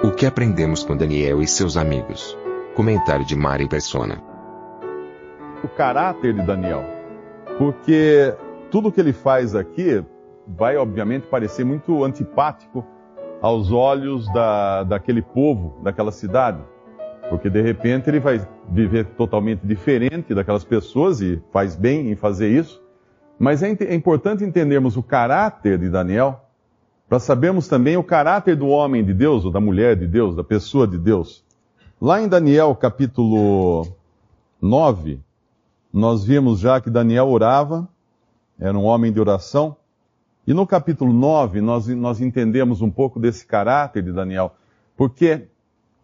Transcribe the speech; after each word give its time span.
O 0.00 0.12
que 0.12 0.24
aprendemos 0.24 0.84
com 0.84 0.96
Daniel 0.96 1.42
e 1.42 1.48
seus 1.48 1.76
amigos? 1.76 2.38
Comentário 2.76 3.24
de 3.26 3.34
Mari 3.34 3.68
Persona. 3.68 4.22
o 5.64 5.66
caráter 5.66 6.32
de 6.34 6.42
Daniel. 6.42 6.84
Porque 7.58 8.32
tudo 8.70 8.92
que 8.92 9.00
ele 9.00 9.12
faz 9.12 9.56
aqui 9.56 10.04
vai, 10.46 10.76
obviamente, 10.76 11.26
parecer 11.26 11.64
muito 11.64 12.04
antipático 12.04 12.86
aos 13.42 13.72
olhos 13.72 14.32
da, 14.32 14.84
daquele 14.84 15.20
povo, 15.20 15.80
daquela 15.82 16.12
cidade. 16.12 16.60
Porque 17.28 17.50
de 17.50 17.60
repente 17.60 18.08
ele 18.08 18.20
vai 18.20 18.40
viver 18.68 19.04
totalmente 19.16 19.66
diferente 19.66 20.32
daquelas 20.32 20.62
pessoas 20.62 21.20
e 21.20 21.42
faz 21.52 21.74
bem 21.74 22.12
em 22.12 22.14
fazer 22.14 22.48
isso. 22.48 22.80
Mas 23.36 23.64
é, 23.64 23.76
é 23.80 23.94
importante 23.96 24.44
entendermos 24.44 24.96
o 24.96 25.02
caráter 25.02 25.76
de 25.76 25.90
Daniel 25.90 26.47
para 27.08 27.18
sabermos 27.18 27.66
também 27.66 27.96
o 27.96 28.04
caráter 28.04 28.54
do 28.54 28.66
homem 28.68 29.02
de 29.04 29.14
Deus, 29.14 29.44
ou 29.44 29.50
da 29.50 29.60
mulher 29.60 29.96
de 29.96 30.06
Deus, 30.06 30.36
da 30.36 30.44
pessoa 30.44 30.86
de 30.86 30.98
Deus. 30.98 31.42
Lá 32.00 32.20
em 32.20 32.28
Daniel 32.28 32.74
capítulo 32.76 33.88
9, 34.60 35.18
nós 35.92 36.24
vimos 36.24 36.60
já 36.60 36.80
que 36.80 36.90
Daniel 36.90 37.28
orava, 37.28 37.88
era 38.58 38.76
um 38.76 38.84
homem 38.84 39.10
de 39.10 39.18
oração. 39.18 39.76
E 40.46 40.52
no 40.52 40.66
capítulo 40.66 41.12
9, 41.12 41.60
nós, 41.60 41.86
nós 41.88 42.20
entendemos 42.20 42.82
um 42.82 42.90
pouco 42.90 43.18
desse 43.18 43.46
caráter 43.46 44.02
de 44.02 44.12
Daniel, 44.12 44.54
porque 44.96 45.48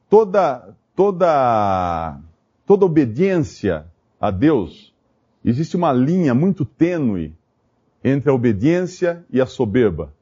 toda, 0.08 0.74
toda, 0.96 2.18
toda 2.66 2.86
obediência 2.86 3.86
a 4.20 4.30
Deus, 4.30 4.94
existe 5.44 5.76
uma 5.76 5.92
linha 5.92 6.34
muito 6.34 6.64
tênue 6.64 7.34
entre 8.02 8.30
a 8.30 8.34
obediência 8.34 9.24
e 9.30 9.40
a 9.40 9.46
soberba, 9.46 10.12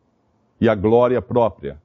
e 0.63 0.69
a 0.69 0.77
glória 0.77 1.21
própria. 1.21 1.77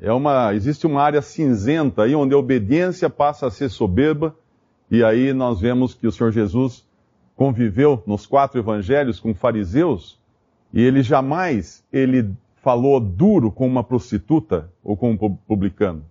É 0.00 0.12
uma, 0.12 0.52
existe 0.52 0.88
uma 0.88 1.00
área 1.00 1.22
cinzenta 1.22 2.02
aí 2.02 2.16
onde 2.16 2.34
a 2.34 2.38
obediência 2.38 3.08
passa 3.08 3.46
a 3.46 3.50
ser 3.50 3.68
soberba, 3.68 4.34
e 4.90 5.04
aí 5.04 5.32
nós 5.32 5.60
vemos 5.60 5.94
que 5.94 6.04
o 6.04 6.10
Senhor 6.10 6.32
Jesus 6.32 6.84
conviveu 7.36 8.02
nos 8.08 8.26
quatro 8.26 8.58
evangelhos 8.58 9.20
com 9.20 9.32
fariseus 9.32 10.18
e 10.74 10.82
ele 10.82 11.00
jamais 11.00 11.84
ele 11.92 12.28
falou 12.56 12.98
duro 12.98 13.52
com 13.52 13.64
uma 13.68 13.84
prostituta 13.84 14.68
ou 14.82 14.96
com 14.96 15.12
um 15.12 15.16
pu- 15.16 15.38
publicano. 15.46 16.02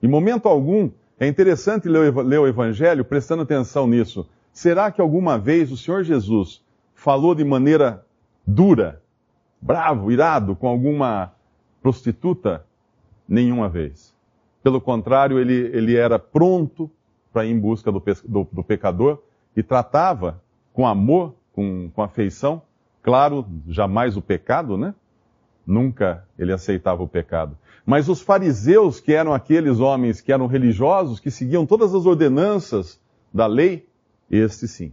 Em 0.00 0.06
momento 0.06 0.46
algum, 0.46 0.88
é 1.18 1.26
interessante 1.26 1.88
ler 1.88 2.38
o 2.38 2.46
evangelho 2.46 3.04
prestando 3.04 3.42
atenção 3.42 3.88
nisso. 3.88 4.28
Será 4.52 4.92
que 4.92 5.00
alguma 5.00 5.36
vez 5.36 5.72
o 5.72 5.76
Senhor 5.76 6.04
Jesus 6.04 6.62
falou 6.94 7.34
de 7.34 7.44
maneira 7.44 8.06
dura, 8.46 9.02
bravo, 9.60 10.12
irado 10.12 10.54
com 10.54 10.68
alguma 10.68 11.32
prostituta? 11.82 12.64
Nenhuma 13.28 13.68
vez. 13.68 14.14
Pelo 14.62 14.80
contrário, 14.80 15.38
ele, 15.38 15.54
ele 15.54 15.96
era 15.96 16.18
pronto 16.18 16.90
para 17.32 17.44
ir 17.44 17.50
em 17.50 17.58
busca 17.58 17.92
do, 17.92 18.02
do- 18.24 18.48
do 18.50 18.64
pecador 18.64 19.22
e 19.56 19.62
tratava 19.62 20.42
com 20.72 20.86
amor, 20.86 21.34
com, 21.52 21.90
com 21.94 22.02
afeição. 22.02 22.62
Claro, 23.02 23.46
jamais 23.66 24.16
o 24.16 24.22
pecado, 24.22 24.76
né? 24.76 24.94
Nunca 25.66 26.26
ele 26.38 26.52
aceitava 26.52 27.02
o 27.02 27.08
pecado. 27.08 27.56
Mas 27.84 28.08
os 28.08 28.20
fariseus, 28.22 29.00
que 29.00 29.12
eram 29.12 29.32
aqueles 29.34 29.78
homens 29.80 30.20
que 30.20 30.32
eram 30.32 30.46
religiosos, 30.46 31.20
que 31.20 31.30
seguiam 31.30 31.66
todas 31.66 31.94
as 31.94 32.06
ordenanças 32.06 33.00
da 33.32 33.46
lei, 33.46 33.86
este 34.30 34.66
sim. 34.66 34.92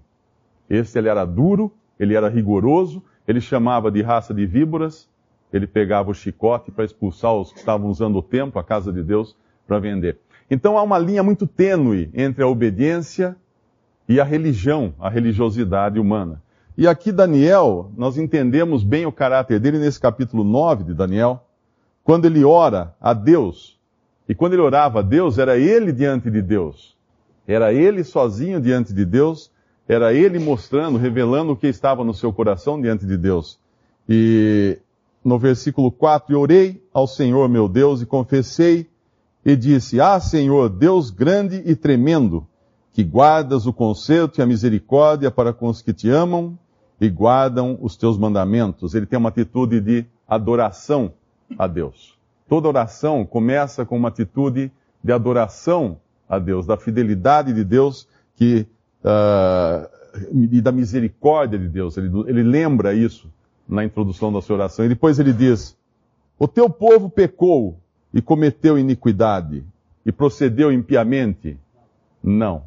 Este 0.69 0.97
ele 0.97 1.07
era 1.09 1.23
duro, 1.25 1.71
ele 1.99 2.15
era 2.15 2.29
rigoroso, 2.29 3.01
ele 3.27 3.39
chamava 3.39 3.89
de 3.91 4.01
raça 4.01 4.33
de 4.33 4.45
víboras, 4.45 5.09
ele 5.51 5.67
pegava 5.67 6.11
o 6.11 6.13
chicote 6.13 6.71
para 6.71 6.85
expulsar 6.85 7.33
os 7.33 7.51
que 7.51 7.59
estavam 7.59 7.89
usando 7.89 8.17
o 8.17 8.21
templo, 8.21 8.59
a 8.59 8.63
casa 8.63 8.91
de 8.91 9.01
Deus, 9.01 9.35
para 9.67 9.79
vender. 9.79 10.17
Então 10.49 10.77
há 10.77 10.83
uma 10.83 10.99
linha 10.99 11.23
muito 11.23 11.47
tênue 11.47 12.09
entre 12.13 12.43
a 12.43 12.47
obediência 12.47 13.35
e 14.07 14.19
a 14.19 14.23
religião, 14.23 14.93
a 14.99 15.09
religiosidade 15.09 15.99
humana. 15.99 16.41
E 16.77 16.87
aqui 16.87 17.11
Daniel, 17.11 17.91
nós 17.97 18.17
entendemos 18.17 18.83
bem 18.83 19.05
o 19.05 19.11
caráter 19.11 19.59
dele 19.59 19.79
nesse 19.79 19.99
capítulo 19.99 20.43
9 20.43 20.83
de 20.83 20.93
Daniel, 20.93 21.45
quando 22.03 22.25
ele 22.25 22.43
ora 22.43 22.93
a 22.99 23.13
Deus. 23.13 23.79
E 24.27 24.35
quando 24.35 24.53
ele 24.53 24.61
orava 24.61 24.99
a 24.99 25.01
Deus, 25.01 25.37
era 25.37 25.57
ele 25.57 25.91
diante 25.91 26.29
de 26.29 26.41
Deus. 26.41 26.95
Era 27.47 27.73
ele 27.73 28.03
sozinho 28.03 28.59
diante 28.59 28.93
de 28.93 29.05
Deus, 29.05 29.51
era 29.87 30.13
ele 30.13 30.37
mostrando, 30.37 30.97
revelando 30.97 31.53
o 31.53 31.55
que 31.55 31.67
estava 31.67 32.03
no 32.03 32.13
seu 32.13 32.33
coração 32.33 32.81
diante 32.81 33.05
de 33.05 33.17
Deus. 33.17 33.59
E 34.09 34.79
no 35.25 35.39
versículo 35.39 35.91
4, 35.91 36.31
e 36.31 36.35
orei 36.35 36.87
ao 36.93 37.07
Senhor 37.07 37.49
meu 37.49 37.67
Deus 37.67 37.99
e 37.99 38.05
confessei 38.05 38.87
e 39.43 39.55
disse: 39.55 39.99
Ah, 39.99 40.19
Senhor, 40.19 40.69
Deus 40.69 41.09
grande 41.09 41.63
e 41.65 41.75
tremendo, 41.75 42.47
que 42.93 43.03
guardas 43.03 43.65
o 43.65 43.73
conserto 43.73 44.39
e 44.39 44.43
a 44.43 44.45
misericórdia 44.45 45.31
para 45.31 45.51
com 45.51 45.67
os 45.67 45.81
que 45.81 45.91
te 45.91 46.09
amam 46.09 46.55
e 47.01 47.09
guardam 47.09 47.75
os 47.81 47.97
teus 47.97 48.19
mandamentos. 48.19 48.93
Ele 48.93 49.07
tem 49.07 49.17
uma 49.17 49.29
atitude 49.29 49.81
de 49.81 50.05
adoração 50.27 51.11
a 51.57 51.65
Deus. 51.65 52.15
Toda 52.47 52.67
oração 52.67 53.25
começa 53.25 53.83
com 53.83 53.97
uma 53.97 54.09
atitude 54.09 54.71
de 55.03 55.11
adoração 55.11 55.97
a 56.29 56.37
Deus, 56.37 56.67
da 56.67 56.77
fidelidade 56.77 57.51
de 57.51 57.63
Deus 57.63 58.07
que, 58.35 58.67
ah, 59.03 59.89
e 60.31 60.61
da 60.61 60.71
misericórdia 60.71 61.57
de 61.57 61.67
Deus. 61.67 61.97
Ele, 61.97 62.11
ele 62.27 62.43
lembra 62.43 62.93
isso 62.93 63.27
na 63.67 63.83
introdução 63.83 64.31
da 64.31 64.41
sua 64.41 64.55
oração. 64.55 64.85
E 64.85 64.89
depois 64.89 65.19
ele 65.19 65.33
diz: 65.33 65.77
O 66.37 66.47
teu 66.47 66.69
povo 66.69 67.09
pecou 67.09 67.77
e 68.13 68.21
cometeu 68.21 68.77
iniquidade 68.77 69.63
e 70.05 70.11
procedeu 70.11 70.71
impiamente. 70.71 71.57
Não. 72.23 72.63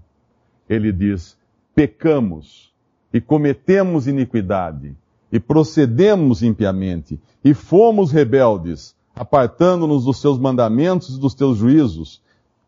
Ele 0.69 0.93
diz: 0.93 1.37
pecamos 1.75 2.73
e 3.13 3.21
cometemos 3.21 4.07
iniquidade 4.07 4.95
e 5.31 5.39
procedemos 5.39 6.43
impiamente 6.43 7.21
e 7.45 7.55
fomos 7.55 8.11
rebeldes, 8.11 8.95
apartando-nos 9.15 10.05
dos 10.05 10.21
teus 10.21 10.39
mandamentos 10.39 11.17
e 11.17 11.21
dos 11.21 11.35
teus 11.35 11.59
juízos. 11.59 12.23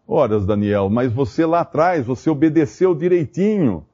Ora, 0.06 0.40
Daniel, 0.40 0.88
mas 0.90 1.12
você 1.12 1.46
lá 1.46 1.60
atrás, 1.60 2.04
você 2.06 2.28
obedeceu 2.30 2.94
direitinho. 2.94 3.84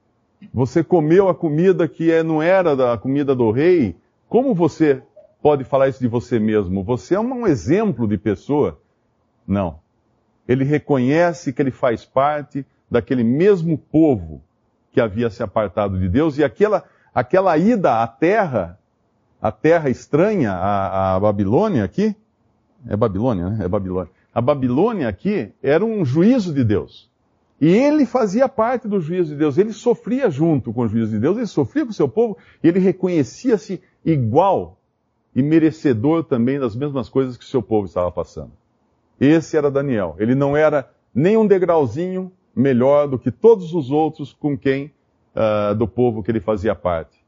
Você 0.52 0.82
comeu 0.82 1.28
a 1.28 1.34
comida 1.34 1.88
que 1.88 2.10
é- 2.10 2.22
não 2.22 2.42
era 2.42 2.76
da 2.76 2.96
comida 2.96 3.34
do 3.34 3.50
rei. 3.50 3.96
Como 4.28 4.54
você 4.54 5.02
pode 5.40 5.64
falar 5.64 5.88
isso 5.88 6.00
de 6.00 6.08
você 6.08 6.38
mesmo? 6.38 6.82
Você 6.82 7.14
é 7.14 7.20
um 7.20 7.46
exemplo 7.46 8.08
de 8.08 8.18
pessoa? 8.18 8.80
Não. 9.46 9.78
Ele 10.48 10.64
reconhece 10.64 11.52
que 11.52 11.62
ele 11.62 11.70
faz 11.70 12.04
parte 12.04 12.66
daquele 12.90 13.24
mesmo 13.24 13.78
povo 13.78 14.42
que 14.92 15.00
havia 15.00 15.28
se 15.30 15.42
apartado 15.42 15.98
de 15.98 16.08
Deus 16.08 16.38
e 16.38 16.44
aquela, 16.44 16.84
aquela 17.14 17.56
ida 17.58 18.02
à 18.02 18.06
terra, 18.06 18.78
a 19.40 19.52
terra 19.52 19.90
estranha, 19.90 20.52
a 20.52 21.20
Babilônia 21.20 21.84
aqui, 21.84 22.16
é 22.88 22.96
Babilônia, 22.96 23.50
né? 23.50 23.64
É 23.64 23.68
Babilônia. 23.68 24.10
A 24.34 24.40
Babilônia 24.40 25.08
aqui 25.08 25.52
era 25.62 25.84
um 25.84 26.04
juízo 26.04 26.52
de 26.52 26.62
Deus. 26.62 27.10
E 27.60 27.68
ele 27.68 28.04
fazia 28.04 28.48
parte 28.48 28.86
do 28.86 29.00
juízo 29.00 29.30
de 29.30 29.36
Deus. 29.36 29.56
Ele 29.56 29.72
sofria 29.72 30.30
junto 30.30 30.72
com 30.72 30.82
o 30.82 30.88
juízo 30.88 31.12
de 31.12 31.18
Deus, 31.18 31.36
ele 31.36 31.46
sofria 31.46 31.84
com 31.84 31.90
o 31.90 31.94
seu 31.94 32.08
povo 32.08 32.36
e 32.62 32.68
ele 32.68 32.78
reconhecia-se 32.78 33.80
igual 34.06 34.78
e 35.34 35.42
merecedor 35.42 36.24
também 36.24 36.58
das 36.58 36.74
mesmas 36.74 37.08
coisas 37.08 37.36
que 37.36 37.44
o 37.44 37.48
seu 37.48 37.60
povo 37.60 37.86
estava 37.86 38.10
passando. 38.10 38.52
Esse 39.20 39.56
era 39.56 39.70
Daniel. 39.70 40.14
Ele 40.18 40.34
não 40.34 40.56
era 40.56 40.88
nem 41.14 41.36
um 41.36 41.46
degrauzinho 41.46 42.32
melhor 42.54 43.08
do 43.08 43.18
que 43.18 43.30
todos 43.30 43.74
os 43.74 43.90
outros 43.90 44.32
com 44.32 44.56
quem 44.56 44.92
ah, 45.34 45.74
do 45.74 45.86
povo 45.86 46.22
que 46.22 46.30
ele 46.30 46.40
fazia 46.40 46.74
parte. 46.74 47.22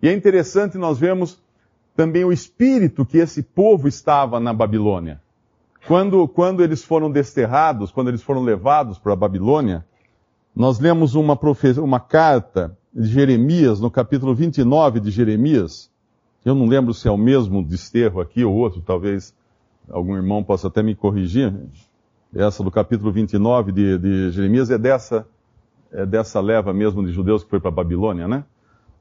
E 0.00 0.08
é 0.08 0.12
interessante 0.12 0.78
nós 0.78 0.98
vemos 0.98 1.42
também 1.96 2.24
o 2.24 2.32
espírito 2.32 3.04
que 3.04 3.18
esse 3.18 3.42
povo 3.42 3.88
estava 3.88 4.38
na 4.38 4.52
Babilônia. 4.52 5.20
Quando, 5.88 6.28
quando 6.28 6.62
eles 6.62 6.84
foram 6.84 7.10
desterrados, 7.10 7.90
quando 7.90 8.08
eles 8.08 8.22
foram 8.22 8.42
levados 8.42 8.98
para 8.98 9.14
a 9.14 9.16
Babilônia, 9.16 9.84
nós 10.54 10.78
lemos 10.78 11.16
uma, 11.16 11.36
uma 11.82 11.98
carta 11.98 12.76
de 12.94 13.08
Jeremias, 13.08 13.80
no 13.80 13.90
capítulo 13.90 14.34
29 14.34 15.00
de 15.00 15.10
Jeremias, 15.10 15.90
Eu 16.44 16.54
não 16.54 16.66
lembro 16.66 16.94
se 16.94 17.08
é 17.08 17.10
o 17.10 17.16
mesmo 17.16 17.62
desterro 17.62 18.20
aqui 18.20 18.44
ou 18.44 18.54
outro, 18.54 18.80
talvez 18.80 19.34
algum 19.90 20.16
irmão 20.16 20.42
possa 20.42 20.68
até 20.68 20.82
me 20.82 20.94
corrigir. 20.94 21.54
Essa 22.34 22.62
do 22.62 22.70
capítulo 22.70 23.10
29 23.10 23.72
de, 23.72 23.98
de 23.98 24.30
Jeremias 24.30 24.70
é 24.70 24.78
dessa, 24.78 25.26
é 25.92 26.04
dessa 26.04 26.40
leva 26.40 26.72
mesmo 26.72 27.04
de 27.04 27.12
judeus 27.12 27.42
que 27.42 27.50
foi 27.50 27.60
para 27.60 27.68
a 27.68 27.72
Babilônia, 27.74 28.28
né? 28.28 28.44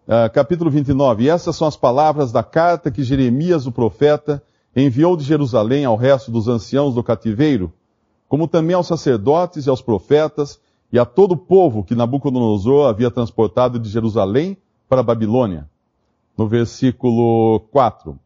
Uh, 0.07 0.31
capítulo 0.34 0.72
29. 0.72 1.25
E 1.25 1.30
essas 1.30 1.56
são 1.56 1.68
as 1.68 1.75
palavras 1.75 2.31
da 2.31 2.42
carta 2.42 2.89
que 2.89 3.04
Jeremias, 3.04 3.68
o 3.68 3.72
profeta, 3.72 4.42
enviou 4.74 5.18
de 5.18 5.24
Jerusalém 5.24 5.83
ao 5.83 5.98
resto 5.98 6.31
dos 6.31 6.48
anciãos 6.48 6.95
do 6.95 7.04
cativeiro, 7.04 7.74
como 8.30 8.48
também 8.48 8.75
aos 8.75 8.88
sacerdotes 8.88 9.66
e 9.66 9.69
aos 9.69 9.81
profetas, 9.81 10.62
e 10.92 10.98
a 10.98 11.04
todo 11.04 11.33
o 11.33 11.38
povo 11.38 11.83
que 11.83 11.95
Nabucodonosor 11.95 12.88
havia 12.88 13.12
transportado 13.12 13.78
de 13.78 13.90
Jerusalém 13.90 14.57
para 14.88 15.01
a 15.01 15.04
Babilônia. 15.04 15.68
No 16.38 16.48
versículo 16.48 17.62
4. 17.72 18.19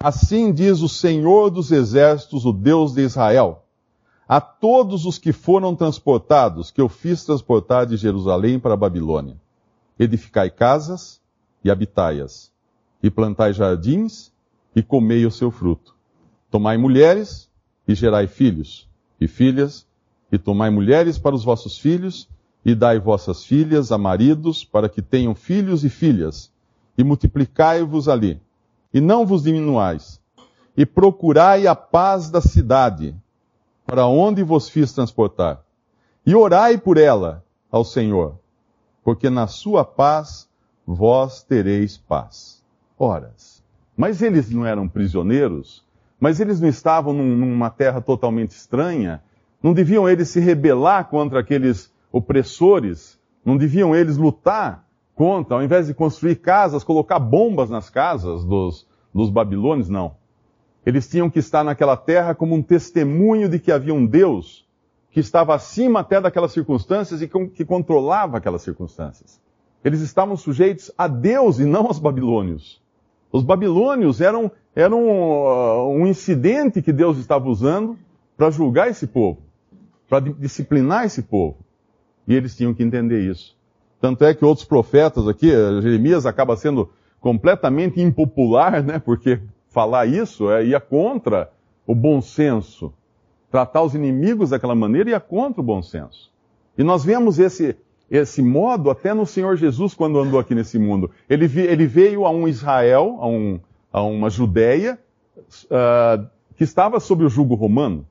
Assim 0.00 0.52
diz 0.52 0.80
o 0.80 0.88
Senhor 0.88 1.50
dos 1.50 1.70
Exércitos, 1.70 2.46
o 2.46 2.52
Deus 2.52 2.94
de 2.94 3.02
Israel, 3.02 3.64
a 4.26 4.40
todos 4.40 5.04
os 5.04 5.18
que 5.18 5.32
foram 5.32 5.76
transportados, 5.76 6.70
que 6.70 6.80
eu 6.80 6.88
fiz 6.88 7.24
transportar 7.24 7.84
de 7.84 7.96
Jerusalém 7.96 8.58
para 8.58 8.72
a 8.72 8.76
Babilônia. 8.76 9.36
Edificai 9.98 10.48
casas 10.50 11.20
e 11.62 11.70
habitai-as, 11.70 12.50
e 13.02 13.10
plantai 13.10 13.52
jardins 13.52 14.32
e 14.74 14.82
comei 14.82 15.26
o 15.26 15.30
seu 15.30 15.50
fruto. 15.50 15.94
Tomai 16.50 16.78
mulheres 16.78 17.50
e 17.86 17.94
gerai 17.94 18.26
filhos 18.26 18.88
e 19.20 19.28
filhas, 19.28 19.86
e 20.32 20.38
tomai 20.38 20.70
mulheres 20.70 21.18
para 21.18 21.34
os 21.34 21.44
vossos 21.44 21.76
filhos, 21.76 22.28
e 22.64 22.74
dai 22.74 22.98
vossas 22.98 23.44
filhas 23.44 23.92
a 23.92 23.98
maridos, 23.98 24.64
para 24.64 24.88
que 24.88 25.02
tenham 25.02 25.34
filhos 25.34 25.84
e 25.84 25.90
filhas, 25.90 26.52
e 26.98 27.04
multiplicai-vos 27.04 28.08
ali, 28.08 28.42
e 28.92 29.00
não 29.00 29.24
vos 29.24 29.44
diminuais, 29.44 30.20
e 30.76 30.84
procurai 30.84 31.68
a 31.68 31.74
paz 31.76 32.28
da 32.28 32.40
cidade, 32.40 33.14
para 33.86 34.06
onde 34.06 34.42
vos 34.42 34.68
fiz 34.68 34.92
transportar, 34.92 35.62
e 36.26 36.34
orai 36.34 36.76
por 36.76 36.98
ela 36.98 37.44
ao 37.70 37.84
Senhor, 37.84 38.36
porque 39.04 39.30
na 39.30 39.46
sua 39.46 39.84
paz 39.84 40.48
vós 40.84 41.42
tereis 41.42 41.96
paz. 41.96 42.64
Horas. 42.98 43.62
Mas 43.96 44.20
eles 44.20 44.50
não 44.50 44.66
eram 44.66 44.88
prisioneiros? 44.88 45.84
Mas 46.18 46.40
eles 46.40 46.60
não 46.60 46.68
estavam 46.68 47.12
num, 47.12 47.36
numa 47.36 47.70
terra 47.70 48.00
totalmente 48.00 48.50
estranha? 48.50 49.22
Não 49.62 49.72
deviam 49.72 50.08
eles 50.08 50.28
se 50.30 50.40
rebelar 50.40 51.08
contra 51.08 51.38
aqueles 51.38 51.92
opressores? 52.10 53.18
Não 53.44 53.56
deviam 53.56 53.94
eles 53.94 54.16
lutar 54.16 54.87
contra, 55.18 55.56
ao 55.56 55.62
invés 55.62 55.88
de 55.88 55.94
construir 55.94 56.36
casas, 56.36 56.84
colocar 56.84 57.18
bombas 57.18 57.68
nas 57.68 57.90
casas 57.90 58.44
dos, 58.44 58.86
dos 59.12 59.28
babilônios? 59.28 59.88
Não. 59.88 60.14
Eles 60.86 61.06
tinham 61.08 61.28
que 61.28 61.40
estar 61.40 61.64
naquela 61.64 61.96
terra 61.96 62.34
como 62.34 62.54
um 62.54 62.62
testemunho 62.62 63.48
de 63.48 63.58
que 63.58 63.72
havia 63.72 63.92
um 63.92 64.06
Deus 64.06 64.66
que 65.10 65.20
estava 65.20 65.54
acima 65.54 66.00
até 66.00 66.20
daquelas 66.20 66.52
circunstâncias 66.52 67.20
e 67.20 67.28
que 67.28 67.64
controlava 67.64 68.38
aquelas 68.38 68.62
circunstâncias. 68.62 69.40
Eles 69.84 70.00
estavam 70.00 70.36
sujeitos 70.36 70.90
a 70.96 71.08
Deus 71.08 71.58
e 71.58 71.64
não 71.64 71.86
aos 71.86 71.98
babilônios. 71.98 72.80
Os 73.32 73.42
babilônios 73.42 74.20
eram, 74.20 74.50
eram 74.74 75.08
uh, 75.08 75.90
um 75.90 76.06
incidente 76.06 76.80
que 76.80 76.92
Deus 76.92 77.18
estava 77.18 77.48
usando 77.48 77.98
para 78.36 78.50
julgar 78.50 78.88
esse 78.88 79.06
povo 79.06 79.48
para 80.08 80.20
disciplinar 80.20 81.04
esse 81.04 81.22
povo. 81.22 81.58
E 82.26 82.34
eles 82.34 82.56
tinham 82.56 82.72
que 82.72 82.82
entender 82.82 83.20
isso. 83.20 83.56
Tanto 84.00 84.24
é 84.24 84.32
que 84.32 84.44
outros 84.44 84.66
profetas 84.66 85.26
aqui, 85.26 85.50
eh, 85.50 85.80
Jeremias 85.82 86.24
acaba 86.24 86.56
sendo 86.56 86.90
completamente 87.20 88.00
impopular, 88.00 88.82
né? 88.82 88.98
Porque 88.98 89.40
falar 89.70 90.06
isso 90.06 90.50
é, 90.50 90.64
ia 90.64 90.80
contra 90.80 91.50
o 91.86 91.94
bom 91.94 92.20
senso. 92.20 92.92
Tratar 93.50 93.82
os 93.82 93.94
inimigos 93.94 94.50
daquela 94.50 94.74
maneira 94.74 95.10
ia 95.10 95.20
contra 95.20 95.60
o 95.60 95.64
bom 95.64 95.82
senso. 95.82 96.30
E 96.76 96.84
nós 96.84 97.04
vemos 97.04 97.38
esse, 97.38 97.76
esse 98.10 98.40
modo 98.40 98.90
até 98.90 99.12
no 99.12 99.26
Senhor 99.26 99.56
Jesus 99.56 99.94
quando 99.94 100.18
andou 100.18 100.38
aqui 100.38 100.54
nesse 100.54 100.78
mundo. 100.78 101.10
Ele, 101.28 101.46
ele 101.60 101.86
veio 101.86 102.24
a 102.24 102.30
um 102.30 102.46
Israel, 102.46 103.18
a, 103.20 103.26
um, 103.26 103.60
a 103.92 104.02
uma 104.02 104.30
Judéia, 104.30 104.98
uh, 105.64 106.26
que 106.56 106.62
estava 106.62 107.00
sob 107.00 107.24
o 107.24 107.28
jugo 107.28 107.54
romano. 107.54 108.06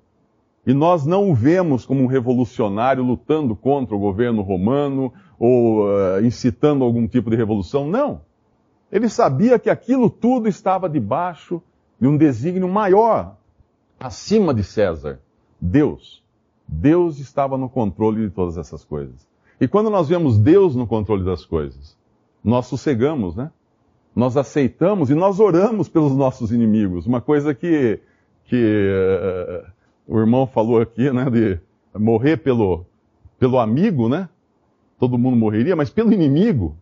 E 0.66 0.74
nós 0.74 1.06
não 1.06 1.30
o 1.30 1.34
vemos 1.34 1.86
como 1.86 2.04
um 2.04 2.08
revolucionário 2.08 3.02
lutando 3.02 3.56
contra 3.56 3.96
o 3.96 4.00
governo 4.00 4.42
romano 4.42 5.14
ou 5.40 5.86
uh, 5.86 6.26
incitando 6.26 6.84
algum 6.84 7.08
tipo 7.08 7.30
de 7.30 7.36
revolução. 7.36 7.88
Não. 7.88 8.22
Ele 8.92 9.10
sabia 9.10 9.60
que 9.60 9.70
aquilo 9.70 10.10
tudo 10.10 10.48
estava 10.48 10.90
debaixo 10.90 11.62
de 12.00 12.08
um 12.08 12.18
desígnio 12.18 12.68
maior, 12.68 13.36
acima 14.00 14.54
de 14.54 14.64
César, 14.64 15.20
Deus. 15.60 16.24
Deus 16.68 17.20
estava 17.20 17.58
no 17.58 17.70
controle 17.70 18.28
de 18.28 18.30
todas 18.30 18.58
essas 18.58 18.84
coisas. 18.84 19.28
E 19.60 19.68
quando 19.68 19.90
nós 19.90 20.08
vemos 20.08 20.38
Deus 20.38 20.76
no 20.76 20.86
controle 20.86 21.24
das 21.24 21.44
coisas, 21.46 21.98
nós 22.44 22.68
sossegamos, 22.68 23.36
né? 23.36 23.52
Nós 24.16 24.36
aceitamos 24.38 25.10
e 25.10 25.16
nós 25.16 25.40
oramos 25.40 25.90
pelos 25.90 26.14
nossos 26.16 26.52
inimigos. 26.52 27.06
Uma 27.06 27.22
coisa 27.22 27.54
que, 27.54 28.00
que 28.46 28.56
uh, 28.56 29.70
o 30.08 30.20
irmão 30.20 30.48
falou 30.48 30.80
aqui, 30.80 31.12
né, 31.12 31.30
de 31.30 31.60
morrer 31.98 32.38
pelo, 32.38 32.86
pelo 33.38 33.60
amigo, 33.60 34.10
né? 34.10 34.30
Todo 35.00 35.18
mundo 35.18 35.38
morreria, 35.38 35.76
mas 35.76 35.90
pelo 35.90 36.12
inimigo. 36.12 36.76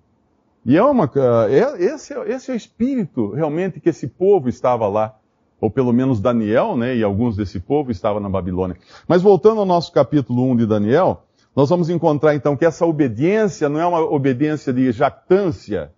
E 0.65 0.75
é 0.75 0.83
uma, 0.83 1.09
é, 1.49 1.83
esse, 1.83 2.13
esse 2.13 2.49
é 2.49 2.53
o 2.53 2.57
espírito 2.57 3.31
realmente 3.31 3.79
que 3.79 3.89
esse 3.89 4.07
povo 4.07 4.49
estava 4.49 4.87
lá, 4.87 5.15
ou 5.61 5.69
pelo 5.69 5.93
menos 5.93 6.19
Daniel, 6.19 6.75
né, 6.75 6.95
e 6.95 7.03
alguns 7.03 7.35
desse 7.35 7.59
povo 7.59 7.91
estavam 7.91 8.19
na 8.19 8.29
Babilônia. 8.29 8.75
Mas 9.07 9.21
voltando 9.21 9.59
ao 9.59 9.65
nosso 9.65 9.91
capítulo 9.91 10.43
1 10.51 10.55
de 10.57 10.65
Daniel, 10.65 11.23
nós 11.55 11.69
vamos 11.69 11.89
encontrar 11.89 12.35
então 12.35 12.57
que 12.57 12.65
essa 12.65 12.85
obediência 12.85 13.69
não 13.69 13.79
é 13.79 13.85
uma 13.85 14.01
obediência 14.01 14.73
de 14.73 14.91
jactância, 14.91 15.91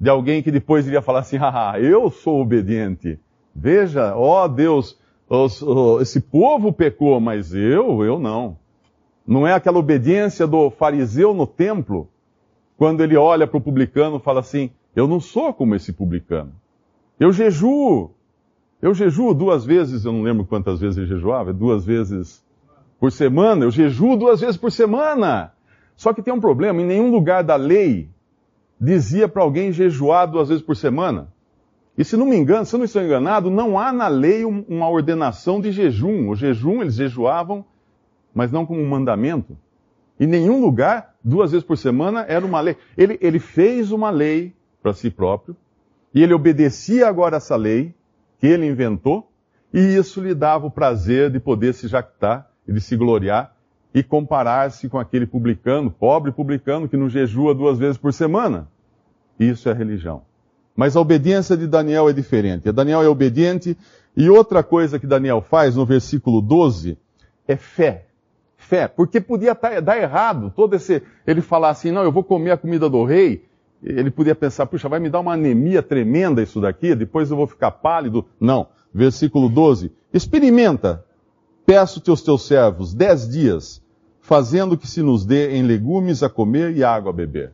de 0.00 0.08
alguém 0.08 0.42
que 0.42 0.50
depois 0.50 0.86
iria 0.86 1.02
falar 1.02 1.20
assim, 1.20 1.38
ah, 1.40 1.74
eu 1.78 2.10
sou 2.10 2.40
obediente. 2.40 3.18
Veja, 3.54 4.14
ó 4.16 4.46
Deus, 4.48 4.98
esse 6.00 6.20
povo 6.20 6.72
pecou, 6.72 7.20
mas 7.20 7.54
eu, 7.54 8.04
eu 8.04 8.18
não. 8.18 8.56
Não 9.26 9.46
é 9.46 9.52
aquela 9.52 9.78
obediência 9.78 10.46
do 10.46 10.70
fariseu 10.70 11.32
no 11.32 11.46
templo, 11.46 12.08
quando 12.76 13.02
ele 13.02 13.16
olha 13.16 13.46
para 13.46 13.58
o 13.58 13.60
publicano 13.60 14.16
e 14.16 14.20
fala 14.20 14.40
assim: 14.40 14.70
Eu 14.94 15.06
não 15.06 15.20
sou 15.20 15.52
como 15.54 15.74
esse 15.74 15.92
publicano. 15.92 16.52
Eu 17.18 17.32
jejuo. 17.32 18.10
Eu 18.82 18.92
jejuo 18.92 19.32
duas 19.32 19.64
vezes, 19.64 20.04
eu 20.04 20.12
não 20.12 20.22
lembro 20.22 20.44
quantas 20.44 20.78
vezes 20.78 20.98
ele 20.98 21.06
jejuava, 21.06 21.54
duas 21.54 21.86
vezes 21.86 22.44
por 23.00 23.10
semana. 23.10 23.64
Eu 23.64 23.70
jejuo 23.70 24.16
duas 24.16 24.40
vezes 24.40 24.58
por 24.58 24.70
semana. 24.70 25.52
Só 25.96 26.12
que 26.12 26.22
tem 26.22 26.34
um 26.34 26.40
problema: 26.40 26.82
em 26.82 26.86
nenhum 26.86 27.10
lugar 27.10 27.42
da 27.42 27.56
lei 27.56 28.10
dizia 28.80 29.28
para 29.28 29.42
alguém 29.42 29.72
jejuar 29.72 30.26
duas 30.26 30.48
vezes 30.48 30.62
por 30.62 30.76
semana. 30.76 31.32
E 31.96 32.04
se 32.04 32.16
não 32.16 32.26
me 32.26 32.36
engano, 32.36 32.66
se 32.66 32.74
eu 32.74 32.78
não 32.78 32.84
estou 32.84 33.02
enganado, 33.02 33.50
não 33.50 33.78
há 33.78 33.92
na 33.92 34.08
lei 34.08 34.44
uma 34.44 34.88
ordenação 34.88 35.60
de 35.60 35.70
jejum. 35.70 36.28
O 36.28 36.34
jejum 36.34 36.82
eles 36.82 36.96
jejuavam, 36.96 37.64
mas 38.34 38.50
não 38.50 38.66
como 38.66 38.80
um 38.80 38.88
mandamento. 38.88 39.56
Em 40.18 40.26
nenhum 40.26 40.60
lugar, 40.60 41.14
duas 41.22 41.52
vezes 41.52 41.66
por 41.66 41.78
semana, 41.78 42.24
era 42.28 42.44
uma 42.44 42.60
lei. 42.60 42.76
Ele, 42.96 43.18
ele 43.20 43.38
fez 43.38 43.92
uma 43.92 44.10
lei 44.10 44.54
para 44.82 44.92
si 44.92 45.10
próprio, 45.10 45.56
e 46.12 46.22
ele 46.22 46.34
obedecia 46.34 47.08
agora 47.08 47.36
essa 47.36 47.56
lei 47.56 47.94
que 48.38 48.46
ele 48.46 48.66
inventou, 48.66 49.30
e 49.72 49.78
isso 49.78 50.20
lhe 50.20 50.34
dava 50.34 50.66
o 50.66 50.70
prazer 50.70 51.30
de 51.30 51.40
poder 51.40 51.74
se 51.74 51.88
jactar 51.88 52.50
de 52.66 52.80
se 52.80 52.96
gloriar 52.96 53.54
e 53.92 54.02
comparar-se 54.02 54.88
com 54.88 54.98
aquele 54.98 55.26
publicano, 55.26 55.90
pobre 55.90 56.32
publicano, 56.32 56.88
que 56.88 56.96
não 56.96 57.08
jejua 57.08 57.54
duas 57.54 57.78
vezes 57.78 57.96
por 57.96 58.12
semana. 58.12 58.68
Isso 59.38 59.68
é 59.68 59.72
religião. 59.72 60.22
Mas 60.74 60.96
a 60.96 61.00
obediência 61.00 61.56
de 61.56 61.66
Daniel 61.66 62.08
é 62.08 62.12
diferente. 62.12 62.70
Daniel 62.72 63.02
é 63.02 63.08
obediente. 63.08 63.76
E 64.16 64.28
outra 64.28 64.62
coisa 64.62 64.98
que 64.98 65.06
Daniel 65.06 65.40
faz 65.40 65.76
no 65.76 65.86
versículo 65.86 66.40
12 66.40 66.98
é 67.46 67.56
fé. 67.56 68.06
Fé. 68.74 68.88
Porque 68.88 69.20
podia 69.20 69.56
dar 69.80 69.96
errado 69.96 70.52
todo 70.54 70.74
esse. 70.74 71.00
Ele 71.24 71.40
falar 71.40 71.70
assim: 71.70 71.92
não, 71.92 72.02
eu 72.02 72.10
vou 72.10 72.24
comer 72.24 72.50
a 72.50 72.56
comida 72.56 72.90
do 72.90 73.04
rei. 73.04 73.44
Ele 73.80 74.10
podia 74.10 74.34
pensar: 74.34 74.66
puxa, 74.66 74.88
vai 74.88 74.98
me 74.98 75.08
dar 75.08 75.20
uma 75.20 75.34
anemia 75.34 75.80
tremenda 75.80 76.42
isso 76.42 76.60
daqui, 76.60 76.92
depois 76.92 77.30
eu 77.30 77.36
vou 77.36 77.46
ficar 77.46 77.70
pálido. 77.70 78.26
Não. 78.40 78.66
Versículo 78.92 79.48
12: 79.48 79.92
experimenta. 80.12 81.04
Peço 81.64 82.00
teus 82.00 82.20
teus 82.20 82.46
servos 82.46 82.92
dez 82.92 83.28
dias, 83.28 83.80
fazendo 84.20 84.76
que 84.76 84.88
se 84.88 85.02
nos 85.02 85.24
dê 85.24 85.56
em 85.56 85.62
legumes 85.62 86.22
a 86.22 86.28
comer 86.28 86.76
e 86.76 86.82
água 86.82 87.10
a 87.10 87.14
beber. 87.14 87.52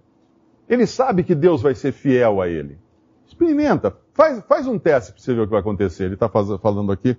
Ele 0.69 0.87
sabe 0.87 1.23
que 1.23 1.35
Deus 1.35 1.61
vai 1.61 1.75
ser 1.75 1.93
fiel 1.93 2.41
a 2.41 2.49
ele. 2.49 2.79
Experimenta. 3.29 3.95
Faz, 4.15 4.43
faz 4.49 4.67
um 4.67 4.79
teste 4.79 5.13
para 5.13 5.21
você 5.21 5.35
ver 5.35 5.43
o 5.43 5.45
que 5.45 5.51
vai 5.51 5.61
acontecer. 5.61 6.05
Ele 6.05 6.15
está 6.15 6.29
falando 6.29 6.91
aqui. 6.91 7.17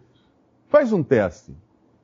Faz 0.67 0.91
um 0.91 1.03
teste. 1.03 1.53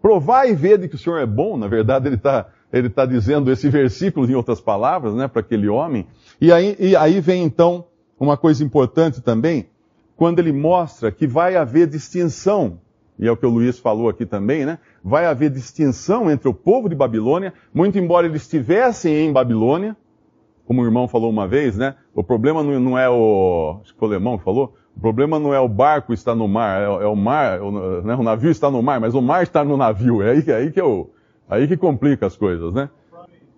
Provar 0.08 0.50
e 0.50 0.56
ver 0.56 0.78
de 0.78 0.88
que 0.88 0.96
o 0.96 0.98
Senhor 0.98 1.18
é 1.18 1.26
bom. 1.26 1.58
Na 1.58 1.68
verdade, 1.68 2.08
ele 2.08 2.16
está 2.16 2.48
ele 2.72 2.90
tá 2.90 3.06
dizendo 3.06 3.52
esse 3.52 3.68
versículo 3.68 4.26
em 4.26 4.36
outras 4.36 4.62
palavras, 4.62 5.14
né, 5.14 5.28
para 5.28 5.42
aquele 5.42 5.68
homem. 5.68 6.08
E 6.40 6.50
aí, 6.50 6.78
e 6.80 6.96
aí 6.96 7.20
vem 7.20 7.44
então 7.44 7.84
uma 8.18 8.38
coisa 8.38 8.64
importante 8.64 9.20
também. 9.20 9.68
quando 10.16 10.40
ele 10.40 10.54
mostra 10.54 11.12
que 11.12 11.28
vai 11.28 11.58
haver 11.58 11.88
distinção, 11.88 12.80
e 13.20 13.28
é 13.28 13.32
o 13.32 13.36
que 13.36 13.46
o 13.46 13.50
Luiz 13.50 13.80
falou 13.80 14.08
aqui 14.08 14.26
também, 14.26 14.66
né? 14.66 14.80
Vai 15.04 15.26
haver 15.26 15.50
distinção 15.50 16.32
entre 16.32 16.48
o 16.48 16.54
povo 16.54 16.88
de 16.88 16.96
Babilônia, 16.96 17.54
muito 17.74 18.00
embora 18.00 18.28
eles 18.28 18.44
estivessem 18.44 19.14
em 19.14 19.34
Babilônia, 19.34 19.94
como 20.66 20.82
o 20.82 20.86
irmão 20.86 21.10
falou 21.10 21.30
uma 21.30 21.50
vez, 21.50 21.76
né? 21.76 21.96
O 22.16 22.24
problema 22.24 22.64
não 22.64 22.98
é 22.98 23.10
o. 23.10 23.80
Acho 23.82 23.94
que 23.94 24.00
foi 24.00 24.08
o 24.08 24.12
alemão 24.12 24.38
que 24.38 24.46
falou. 24.46 24.74
O 24.98 25.00
problema 25.00 25.38
não 25.38 25.54
é 25.54 25.60
o 25.60 25.68
barco 25.68 26.12
estar 26.12 26.34
no 26.34 26.48
mar, 26.48 26.82
é, 26.82 26.86
é 26.86 27.06
o 27.06 27.16
mar, 27.16 27.62
o, 27.62 28.02
né? 28.02 28.16
o, 28.16 28.24
navio 28.24 28.50
está 28.50 28.72
no 28.72 28.82
mar, 28.82 29.00
mas 29.00 29.14
o 29.14 29.22
mar 29.22 29.44
está 29.44 29.64
no 29.64 29.78
navio. 29.78 30.24
É 30.24 30.32
aí, 30.32 30.44
é 30.48 30.56
aí 30.56 30.72
que 30.72 30.80
é 30.80 30.84
o, 30.84 31.12
aí 31.48 31.68
que 31.68 31.78
complica 31.78 32.26
as 32.26 32.36
coisas, 32.36 32.74
né? 32.74 32.90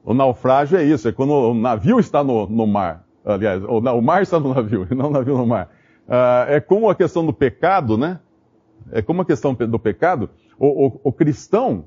O 0.04 0.14
naufrágio 0.14 0.78
é 0.78 0.84
isso, 0.84 1.08
é 1.08 1.14
quando 1.14 1.32
o 1.32 1.54
navio 1.54 1.98
está 1.98 2.22
no, 2.22 2.46
no 2.46 2.68
mar. 2.68 3.06
Aliás, 3.24 3.64
o, 3.64 3.78
o, 3.78 4.02
mar 4.02 4.22
está 4.22 4.38
no 4.38 4.54
navio, 4.54 4.86
e 4.92 4.94
não 4.96 5.08
o 5.08 5.12
navio 5.12 5.38
no 5.38 5.48
mar. 5.48 5.70
Uh, 6.10 6.52
é 6.52 6.60
como 6.60 6.90
a 6.90 6.96
questão 6.96 7.26
do 7.26 7.32
pecado, 7.32 7.98
né? 7.98 8.20
É 8.92 9.02
como 9.02 9.22
a 9.22 9.26
questão 9.26 9.54
do 9.54 9.80
pecado. 9.80 10.30
O, 10.60 10.88
o, 10.88 11.00
o 11.06 11.12
cristão 11.14 11.86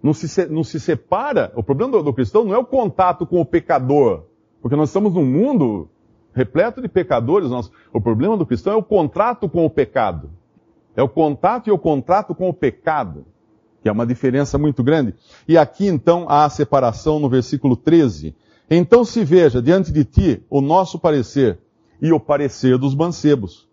não 0.00 0.14
se, 0.14 0.46
não 0.46 0.62
se 0.62 0.78
separa. 0.78 1.52
O 1.56 1.64
problema 1.64 1.90
do, 1.92 2.02
do 2.04 2.14
cristão 2.14 2.44
não 2.44 2.54
é 2.54 2.58
o 2.58 2.64
contato 2.64 3.26
com 3.26 3.40
o 3.40 3.44
pecador. 3.44 4.26
Porque 4.62 4.76
nós 4.76 4.90
estamos 4.90 5.14
num 5.14 5.24
mundo 5.24 5.90
repleto 6.34 6.82
de 6.82 6.88
pecadores. 6.88 7.48
Nós, 7.48 7.70
o 7.92 8.00
problema 8.00 8.36
do 8.36 8.44
cristão 8.44 8.74
é 8.74 8.76
o 8.76 8.82
contrato 8.82 9.48
com 9.48 9.64
o 9.64 9.70
pecado. 9.70 10.30
É 10.96 11.02
o 11.02 11.08
contato 11.08 11.68
e 11.68 11.72
o 11.72 11.78
contrato 11.78 12.34
com 12.34 12.48
o 12.48 12.54
pecado, 12.54 13.24
que 13.82 13.88
é 13.88 13.92
uma 13.92 14.06
diferença 14.06 14.58
muito 14.58 14.82
grande. 14.82 15.14
E 15.48 15.56
aqui 15.56 15.86
então 15.86 16.26
há 16.28 16.44
a 16.44 16.50
separação 16.50 17.18
no 17.18 17.28
versículo 17.28 17.76
13. 17.76 18.34
Então 18.70 19.04
se 19.04 19.24
veja 19.24 19.60
diante 19.60 19.92
de 19.92 20.04
ti 20.04 20.42
o 20.48 20.60
nosso 20.60 20.98
parecer 20.98 21.58
e 22.00 22.12
o 22.12 22.20
parecer 22.20 22.78
dos 22.78 22.94
mancebos, 22.94 23.68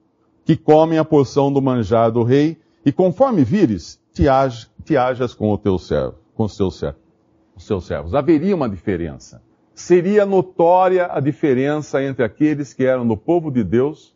que 0.45 0.55
comem 0.55 0.97
a 0.97 1.05
porção 1.05 1.51
do 1.51 1.61
manjar 1.61 2.11
do 2.11 2.23
rei, 2.23 2.57
e 2.83 2.91
conforme 2.91 3.43
vires, 3.43 3.99
te, 4.11 4.27
age, 4.27 4.67
te 4.83 4.97
ajas 4.97 5.33
com 5.33 5.51
o 5.51 5.57
teu 5.57 5.77
servo, 5.77 6.15
com 6.33 6.45
os 6.45 6.57
teus. 6.57 6.81
Os 7.55 7.67
teus 7.67 7.85
servos. 7.85 8.15
Haveria 8.15 8.55
uma 8.55 8.67
diferença 8.67 9.41
seria 9.81 10.25
notória 10.25 11.07
a 11.11 11.19
diferença 11.19 12.03
entre 12.03 12.23
aqueles 12.23 12.73
que 12.73 12.85
eram 12.85 13.07
do 13.07 13.17
povo 13.17 13.51
de 13.51 13.63
Deus 13.63 14.15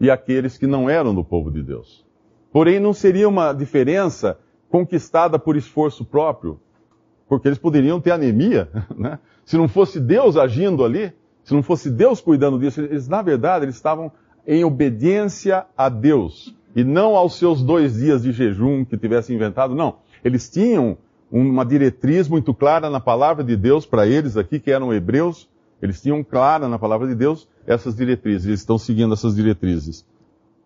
e 0.00 0.10
aqueles 0.10 0.58
que 0.58 0.66
não 0.66 0.88
eram 0.88 1.14
do 1.14 1.22
povo 1.22 1.50
de 1.50 1.62
Deus. 1.62 2.04
Porém, 2.52 2.80
não 2.80 2.92
seria 2.92 3.28
uma 3.28 3.52
diferença 3.52 4.38
conquistada 4.68 5.38
por 5.38 5.56
esforço 5.56 6.04
próprio, 6.04 6.58
porque 7.28 7.48
eles 7.48 7.58
poderiam 7.58 8.00
ter 8.00 8.10
anemia, 8.10 8.68
né? 8.96 9.18
Se 9.44 9.56
não 9.56 9.68
fosse 9.68 10.00
Deus 10.00 10.36
agindo 10.36 10.84
ali, 10.84 11.12
se 11.44 11.52
não 11.52 11.62
fosse 11.62 11.90
Deus 11.90 12.20
cuidando 12.20 12.58
disso, 12.58 12.80
eles, 12.80 13.08
na 13.08 13.22
verdade, 13.22 13.64
eles 13.64 13.74
estavam 13.74 14.10
em 14.46 14.64
obediência 14.64 15.66
a 15.76 15.88
Deus 15.88 16.54
e 16.74 16.82
não 16.82 17.16
aos 17.16 17.38
seus 17.38 17.62
dois 17.62 17.94
dias 17.94 18.22
de 18.22 18.32
jejum 18.32 18.84
que 18.84 18.96
tivesse 18.96 19.34
inventado, 19.34 19.74
não. 19.74 19.96
Eles 20.24 20.48
tinham 20.48 20.96
uma 21.32 21.64
diretriz 21.64 22.28
muito 22.28 22.52
clara 22.52 22.90
na 22.90 23.00
palavra 23.00 23.42
de 23.42 23.56
Deus 23.56 23.86
para 23.86 24.06
eles 24.06 24.36
aqui, 24.36 24.60
que 24.60 24.70
eram 24.70 24.92
hebreus. 24.92 25.48
Eles 25.80 26.00
tinham 26.00 26.22
clara 26.22 26.68
na 26.68 26.78
palavra 26.78 27.08
de 27.08 27.14
Deus 27.14 27.48
essas 27.66 27.96
diretrizes, 27.96 28.46
eles 28.46 28.60
estão 28.60 28.76
seguindo 28.76 29.14
essas 29.14 29.34
diretrizes. 29.34 30.04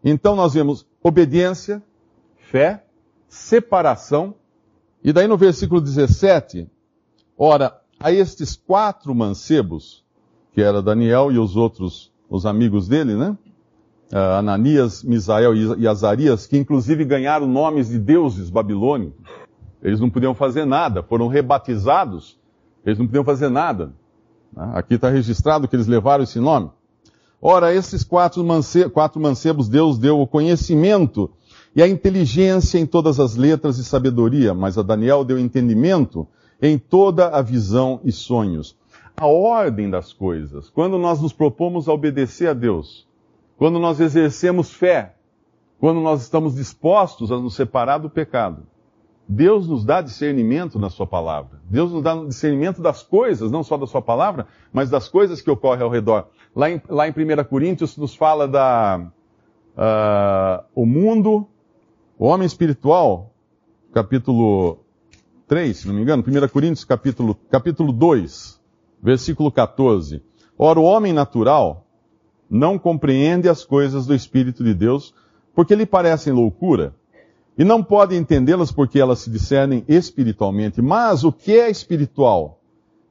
Então 0.05 0.35
nós 0.35 0.55
vemos 0.55 0.85
obediência, 1.03 1.83
fé, 2.51 2.85
separação, 3.29 4.35
e 5.05 5.13
daí 5.13 5.29
no 5.29 5.37
versículo 5.37 5.81
17, 5.81 6.69
ora, 7.39 7.81
a 8.01 8.11
estes 8.11 8.57
quatro 8.57 9.15
mancebos, 9.15 10.05
que 10.53 10.61
era 10.61 10.83
Daniel 10.83 11.31
e 11.31 11.39
os 11.39 11.57
outros, 11.57 12.13
os 12.29 12.45
amigos 12.45 12.89
dele, 12.89 13.15
né? 13.15 13.37
Uh, 14.13 14.39
Ananias, 14.39 15.03
Misael 15.03 15.55
e 15.55 15.87
Azarias, 15.87 16.47
que 16.47 16.57
inclusive 16.57 17.05
ganharam 17.05 17.47
nomes 17.47 17.89
de 17.89 17.99
deuses 17.99 18.49
babilônicos. 18.51 19.25
Eles 19.87 20.01
não 20.01 20.11
podiam 20.11 20.35
fazer 20.35 20.65
nada, 20.65 21.01
foram 21.01 21.29
rebatizados, 21.29 22.37
eles 22.85 22.99
não 22.99 23.07
podiam 23.07 23.23
fazer 23.23 23.49
nada. 23.49 23.93
Né? 24.53 24.73
Aqui 24.75 24.95
está 24.95 25.09
registrado 25.09 25.69
que 25.69 25.77
eles 25.77 25.87
levaram 25.87 26.25
esse 26.25 26.41
nome. 26.41 26.73
Ora, 27.41 27.73
esses 27.73 28.03
quatro, 28.03 28.45
quatro 28.93 29.21
mancebos 29.21 29.69
Deus 29.69 29.97
deu 29.97 30.21
o 30.21 30.27
conhecimento 30.27 31.31
e 31.73 31.81
a 31.81 31.87
inteligência 31.87 32.81
em 32.81 32.85
todas 32.85 33.21
as 33.21 33.37
letras 33.37 33.79
e 33.79 33.85
sabedoria, 33.85 34.53
mas 34.53 34.77
a 34.77 34.83
Daniel 34.83 35.25
deu 35.25 35.39
entendimento 35.39 36.27
em 36.61 36.77
toda 36.79 37.29
a 37.29 37.41
visão 37.41 38.01
e 38.03 38.11
sonhos. 38.11 38.77
A 39.17 39.29
ordem 39.29 39.89
das 39.89 40.13
coisas, 40.13 40.69
quando 40.69 40.99
nós 40.99 41.21
nos 41.21 41.33
propomos 41.33 41.89
a 41.89 41.93
obedecer 41.93 42.49
a 42.49 42.55
Deus, 42.55 43.07
quando 43.57 43.79
nós 43.79 44.01
exercemos 44.01 44.73
fé, 44.73 45.15
quando 45.79 46.01
nós 46.01 46.23
estamos 46.23 46.57
dispostos 46.57 47.31
a 47.31 47.39
nos 47.39 47.55
separar 47.55 47.99
do 47.99 48.11
pecado, 48.11 48.65
Deus 49.29 49.67
nos 49.67 49.85
dá 49.85 50.01
discernimento 50.01 50.79
na 50.79 50.89
Sua 50.89 51.07
palavra. 51.07 51.61
Deus 51.69 51.93
nos 51.93 52.03
dá 52.03 52.15
discernimento 52.15 52.81
das 52.81 53.03
coisas, 53.03 53.51
não 53.51 53.65
só 53.65 53.77
da 53.77 53.87
Sua 53.87 54.01
palavra, 54.01 54.47
mas 54.73 54.89
das 54.89 55.09
coisas 55.09 55.41
que 55.41 55.51
ocorrem 55.51 55.83
ao 55.83 55.91
redor. 55.91 56.29
Lá 56.55 56.71
em, 56.71 56.81
lá 56.89 57.09
em 57.09 57.11
1 57.11 57.45
Coríntios 57.45 57.97
nos 57.97 58.15
fala 58.15 58.47
da 58.47 59.01
uh, 59.77 60.65
o 60.75 60.87
mundo, 60.87 61.47
o 62.17 62.27
homem 62.27 62.47
espiritual, 62.47 63.33
capítulo 63.93 64.79
3, 65.49 65.77
se 65.77 65.89
não 65.89 65.95
me 65.95 66.03
engano, 66.03 66.23
1 66.27 66.49
Coríntios 66.49 66.85
capítulo, 66.85 67.37
capítulo 67.51 67.93
2, 67.93 68.61
versículo 69.03 69.51
14. 69.51 70.23
Ora, 70.57 70.79
o 70.79 70.85
homem 70.85 71.13
natural 71.13 71.85
não 72.49 72.79
compreende 72.79 73.49
as 73.49 73.65
coisas 73.65 74.07
do 74.07 74.15
Espírito 74.15 74.63
de 74.63 74.73
Deus, 74.73 75.13
porque 75.53 75.75
lhe 75.75 75.85
parecem 75.85 76.33
loucura 76.33 76.95
e 77.59 77.65
não 77.65 77.83
podem 77.83 78.19
entendê-las 78.19 78.71
porque 78.71 79.01
elas 79.01 79.21
se 79.21 79.31
discernem 79.31 79.85
espiritualmente. 79.89 80.83
Mas 80.83 81.25
o 81.25 81.33
que 81.33 81.59
é 81.59 81.71
espiritual? 81.71 82.61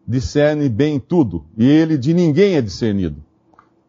Discerne 0.08 0.70
bem 0.70 1.00
tudo, 1.00 1.46
e 1.58 1.66
ele 1.66 1.98
de 1.98 2.14
ninguém 2.14 2.56
é 2.56 2.62
discernido. 2.62 3.24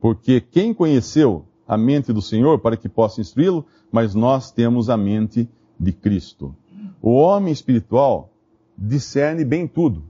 Porque 0.00 0.40
quem 0.40 0.72
conheceu 0.72 1.44
a 1.68 1.76
mente 1.76 2.12
do 2.12 2.22
Senhor 2.22 2.58
para 2.58 2.76
que 2.76 2.88
possa 2.88 3.20
instruí-lo, 3.20 3.66
mas 3.92 4.14
nós 4.14 4.50
temos 4.50 4.88
a 4.88 4.96
mente 4.96 5.48
de 5.78 5.92
Cristo. 5.92 6.54
O 7.02 7.12
homem 7.12 7.52
espiritual 7.52 8.30
discerne 8.78 9.44
bem 9.44 9.66
tudo, 9.66 10.04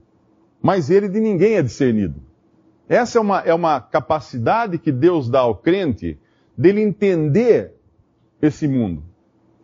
mas 0.61 0.89
ele 0.89 1.09
de 1.09 1.19
ninguém 1.19 1.55
é 1.55 1.61
discernido. 1.61 2.21
Essa 2.87 3.17
é 3.17 3.21
uma, 3.21 3.39
é 3.41 3.53
uma 3.53 3.81
capacidade 3.81 4.77
que 4.77 4.93
Deus 4.93 5.29
dá 5.29 5.41
ao 5.41 5.55
crente 5.55 6.17
dele 6.57 6.81
entender 6.81 7.73
esse 8.41 8.65
mundo 8.65 9.03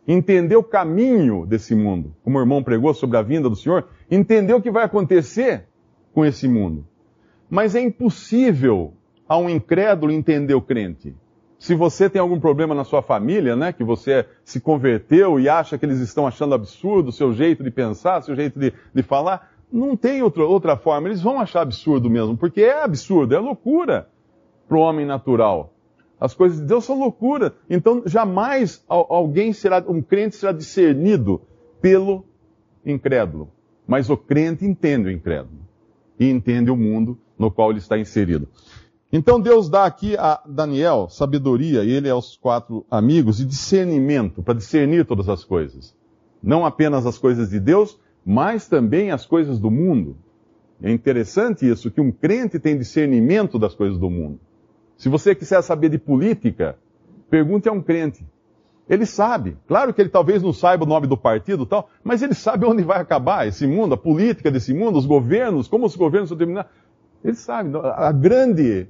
entender 0.08 0.56
o 0.56 0.64
caminho 0.64 1.46
desse 1.46 1.74
mundo, 1.74 2.14
como 2.24 2.38
o 2.38 2.42
irmão 2.42 2.64
pregou 2.64 2.94
sobre 2.94 3.18
a 3.18 3.22
vinda 3.22 3.50
do 3.50 3.56
Senhor, 3.56 3.88
entender 4.10 4.54
o 4.54 4.62
que 4.62 4.72
vai 4.72 4.84
acontecer 4.84 5.66
com 6.14 6.26
esse 6.26 6.48
mundo. 6.48 6.86
Mas 7.50 7.76
é 7.76 7.82
impossível 7.82 8.94
a 9.28 9.38
um 9.38 9.50
incrédulo 9.50 10.12
entender 10.12 10.54
o 10.54 10.62
crente. 10.62 11.16
Se 11.58 11.74
você 11.76 12.10
tem 12.10 12.20
algum 12.20 12.40
problema 12.40 12.76
na 12.76 12.84
sua 12.84 13.02
família, 13.02 13.56
né, 13.56 13.72
que 13.72 13.84
você 13.84 14.26
se 14.44 14.60
converteu 14.60 15.40
e 15.40 15.48
acha 15.48 15.78
que 15.78 15.86
eles 15.86 16.00
estão 16.00 16.28
achando 16.28 16.54
absurdo 16.54 17.08
o 17.08 17.14
seu 17.14 17.32
jeito 17.32 17.64
de 17.64 17.72
pensar, 17.72 18.22
seu 18.22 18.36
jeito 18.36 18.60
de, 18.60 18.74
de 18.94 19.04
falar, 19.04 19.54
não 19.72 19.96
tem 19.96 20.22
outra, 20.22 20.44
outra 20.44 20.76
forma. 20.76 21.08
Eles 21.08 21.22
vão 21.22 21.40
achar 21.40 21.62
absurdo 21.62 22.10
mesmo, 22.10 22.36
porque 22.36 22.62
é 22.62 22.84
absurdo, 22.84 23.34
é 23.34 23.40
loucura 23.40 24.10
para 24.68 24.78
o 24.78 24.82
homem 24.82 25.06
natural. 25.06 25.73
As 26.24 26.34
coisas 26.34 26.62
de 26.62 26.65
Deus 26.65 26.86
são 26.86 26.98
loucura. 26.98 27.53
Então, 27.70 28.01
jamais 28.06 28.82
alguém 28.88 29.51
será, 29.51 29.84
um 29.86 30.01
crente 30.01 30.38
será 30.38 30.53
discernido 30.53 31.42
pelo 31.82 32.24
incrédulo. 32.86 33.51
Mas 33.86 34.10
o 34.10 34.15
crente 34.15 34.63
entende 34.63 35.10
o 35.10 35.12
incrédulo. 35.12 35.60
E 36.18 36.30
entende 36.30 36.72
o 36.72 36.77
mundo 36.77 37.20
no 37.38 37.51
qual 37.51 37.72
ele 37.72 37.80
está 37.80 37.98
inserido. 37.98 38.48
Então 39.12 39.38
Deus 39.38 39.68
dá 39.68 39.84
aqui 39.84 40.15
a 40.15 40.42
Daniel 40.48 41.10
sabedoria, 41.10 41.84
ele 41.84 42.10
aos 42.10 42.38
quatro 42.38 42.86
amigos, 42.89 43.42
e 43.42 43.46
discernimento, 43.46 44.42
para 44.42 44.53
discernir 44.53 45.06
todas 45.06 45.27
as 45.27 45.44
coisas. 45.44 45.94
Não 46.42 46.65
apenas 46.65 47.06
as 47.06 47.18
coisas 47.18 47.50
de 47.50 47.60
Deus, 47.60 48.00
mas 48.25 48.70
também 48.70 49.12
as 49.12 49.25
coisas 49.25 49.60
do 49.60 49.70
mundo. 49.70 50.15
É 50.82 50.89
interessante 50.89 51.70
isso, 51.70 51.92
que 51.92 52.00
um 52.00 52.13
crente 52.13 52.60
tem 52.60 52.77
discernimento 52.77 53.60
das 53.60 53.75
coisas 53.75 54.00
do 54.00 54.10
mundo. 54.10 54.39
Se 54.98 55.10
você 55.10 55.36
quiser 55.36 55.62
saber 55.62 55.90
de 55.90 55.98
política, 55.98 56.78
pergunte 57.30 57.68
a 57.68 57.72
um 57.72 57.82
crente. 57.82 58.26
Ele 58.90 59.06
sabe. 59.06 59.58
Claro 59.68 59.94
que 59.94 60.02
ele 60.02 60.10
talvez 60.10 60.44
não 60.44 60.52
saiba 60.52 60.84
o 60.84 60.88
nome 60.88 61.08
do 61.08 61.18
partido 61.18 61.66
tal, 61.66 61.90
mas 62.04 62.22
ele 62.22 62.34
sabe 62.34 62.66
onde 62.66 62.84
vai 62.84 63.00
acabar 63.00 63.48
esse 63.48 63.66
mundo, 63.66 63.94
a 63.94 63.98
política 63.98 64.52
desse 64.52 64.74
mundo, 64.74 64.98
os 64.98 65.06
governos, 65.06 65.68
como 65.68 65.86
os 65.86 65.96
governos 65.96 66.30
vão 66.30 66.38
terminar. 66.38 66.70
Ele 67.24 67.36
sabe. 67.36 67.72
A 67.78 68.12
grande, 68.12 68.88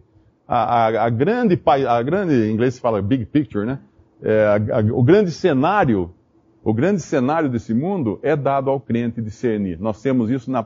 a, 0.47 0.87
a, 0.87 1.05
a 1.05 1.09
grande, 1.09 1.61
a 1.87 2.01
grande, 2.01 2.33
em 2.33 2.51
inglês 2.51 2.73
se 2.75 2.81
fala 2.81 3.01
big 3.01 3.25
picture, 3.25 3.65
né? 3.65 3.79
É, 4.21 4.59
a, 4.71 4.79
o 4.93 5.03
grande 5.03 5.31
cenário, 5.31 6.13
o 6.63 6.73
grande 6.73 7.01
cenário 7.01 7.49
desse 7.49 7.73
mundo 7.73 8.19
é 8.23 8.35
dado 8.35 8.69
ao 8.69 8.79
crente 8.79 9.21
discernir. 9.21 9.79
Nós 9.79 10.01
temos 10.01 10.31
isso 10.31 10.49
na, 10.49 10.65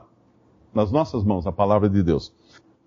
nas 0.72 0.90
nossas 0.90 1.22
mãos, 1.22 1.46
a 1.46 1.52
palavra 1.52 1.88
de 1.88 2.02
Deus. 2.02 2.34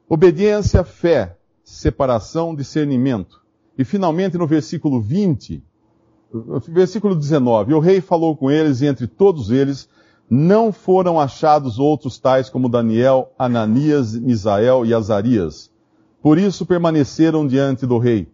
Obediência, 0.10 0.84
fé, 0.84 1.38
separação, 1.64 2.56
discernimento. 2.56 3.42
E 3.78 3.84
finalmente 3.84 4.38
no 4.38 4.46
versículo 4.46 5.02
20, 5.02 5.64
versículo 6.68 7.16
19: 7.16 7.74
O 7.74 7.80
rei 7.80 8.02
falou 8.02 8.36
com 8.36 8.50
eles, 8.50 8.82
e 8.82 8.86
entre 8.86 9.08
todos 9.08 9.52
eles 9.52 9.90
não 10.30 10.72
foram 10.72 11.20
achados 11.20 11.78
outros 11.78 12.18
tais 12.18 12.50
como 12.50 12.70
Daniel, 12.70 13.34
Ananias, 13.38 14.18
Misael 14.18 14.86
e 14.86 14.94
Azarias. 14.94 15.70
Por 16.22 16.38
isso 16.38 16.66
permaneceram 16.66 17.46
diante 17.46 17.86
do 17.86 17.98
rei. 17.98 18.30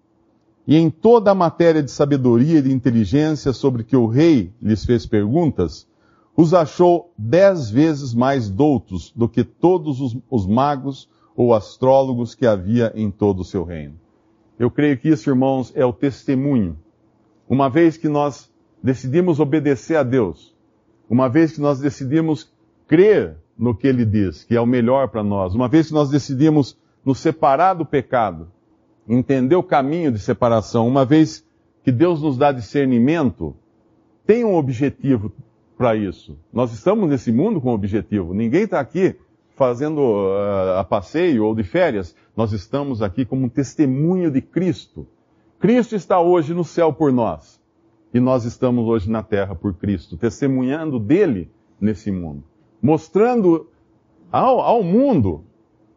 E 0.67 0.75
em 0.75 0.89
toda 0.89 1.31
a 1.31 1.35
matéria 1.35 1.81
de 1.81 1.89
sabedoria 1.89 2.59
e 2.59 2.61
de 2.61 2.73
inteligência 2.73 3.53
sobre 3.53 3.83
que 3.83 3.95
o 3.95 4.05
rei 4.05 4.53
lhes 4.61 4.85
fez 4.85 5.05
perguntas, 5.05 5.87
os 6.35 6.53
achou 6.53 7.11
dez 7.17 7.69
vezes 7.69 8.13
mais 8.13 8.47
doutos 8.47 9.11
do 9.15 9.27
que 9.27 9.43
todos 9.43 9.99
os, 9.99 10.15
os 10.29 10.45
magos 10.45 11.09
ou 11.37 11.53
astrólogos 11.53 12.33
que 12.33 12.47
havia 12.47 12.91
em 12.95 13.11
todo 13.11 13.41
o 13.41 13.45
seu 13.45 13.63
reino. 13.63 13.93
Eu 14.57 14.71
creio 14.71 14.97
que 14.97 15.09
isso, 15.09 15.29
irmãos, 15.29 15.71
é 15.75 15.85
o 15.85 15.93
testemunho. 15.93 16.75
Uma 17.47 17.69
vez 17.69 17.95
que 17.95 18.09
nós 18.09 18.51
decidimos 18.81 19.39
obedecer 19.39 19.97
a 19.97 20.03
Deus, 20.03 20.55
uma 21.07 21.29
vez 21.29 21.53
que 21.53 21.61
nós 21.61 21.79
decidimos 21.79 22.51
crer 22.87 23.37
no 23.55 23.75
que 23.75 23.87
Ele 23.87 24.03
diz, 24.03 24.43
que 24.43 24.55
é 24.55 24.59
o 24.59 24.65
melhor 24.65 25.09
para 25.09 25.23
nós, 25.23 25.53
uma 25.53 25.67
vez 25.67 25.87
que 25.87 25.93
nós 25.93 26.09
decidimos 26.09 26.75
nos 27.05 27.19
separar 27.19 27.75
do 27.75 27.85
pecado, 27.85 28.51
entender 29.07 29.55
o 29.55 29.63
caminho 29.63 30.11
de 30.11 30.17
separação, 30.17 30.87
uma 30.87 31.05
vez 31.05 31.45
que 31.83 31.91
Deus 31.91 32.19
nos 32.21 32.35
dá 32.35 32.51
discernimento, 32.51 33.55
tem 34.25 34.43
um 34.43 34.55
objetivo 34.55 35.31
para 35.77 35.95
isso. 35.95 36.35
Nós 36.51 36.73
estamos 36.73 37.07
nesse 37.07 37.31
mundo 37.31 37.61
com 37.61 37.69
um 37.69 37.75
objetivo. 37.75 38.33
Ninguém 38.33 38.63
está 38.63 38.79
aqui 38.79 39.15
fazendo 39.57 39.99
uh, 39.99 40.77
a 40.77 40.83
passeio 40.83 41.43
ou 41.43 41.55
de 41.55 41.63
férias. 41.63 42.15
Nós 42.35 42.53
estamos 42.53 43.01
aqui 43.01 43.25
como 43.25 43.45
um 43.45 43.49
testemunho 43.49 44.29
de 44.29 44.39
Cristo. 44.39 45.07
Cristo 45.59 45.95
está 45.95 46.21
hoje 46.21 46.53
no 46.53 46.63
céu 46.63 46.93
por 46.93 47.11
nós. 47.11 47.59
E 48.13 48.19
nós 48.19 48.45
estamos 48.45 48.85
hoje 48.87 49.09
na 49.09 49.23
terra 49.23 49.55
por 49.55 49.73
Cristo, 49.73 50.15
testemunhando 50.15 50.99
dele 50.99 51.51
nesse 51.81 52.11
mundo. 52.11 52.43
Mostrando 52.81 53.67
ao, 54.31 54.61
ao 54.61 54.83
mundo, 54.83 55.43